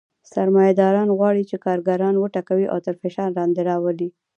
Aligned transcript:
سرمایه 0.33 0.73
داران 0.81 1.09
غواړي 1.17 1.43
چې 1.49 1.61
کارګران 1.65 2.15
وټکوي 2.17 2.67
او 2.73 2.77
تر 2.85 2.95
فشار 3.01 3.29
لاندې 3.37 3.61
راولي 3.69 4.09